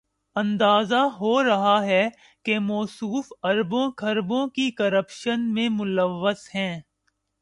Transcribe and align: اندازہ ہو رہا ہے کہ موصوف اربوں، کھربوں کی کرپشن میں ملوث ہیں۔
اندازہ 0.35 1.01
ہو 1.19 1.43
رہا 1.43 1.75
ہے 1.83 2.07
کہ 2.45 2.57
موصوف 2.59 3.31
اربوں، 3.43 3.89
کھربوں 3.91 4.47
کی 4.47 4.69
کرپشن 4.71 5.53
میں 5.53 5.67
ملوث 5.69 6.47
ہیں۔ 6.55 6.79